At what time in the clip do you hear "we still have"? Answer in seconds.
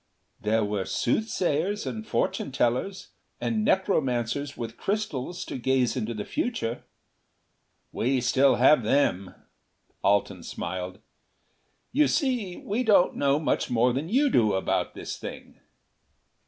7.91-8.81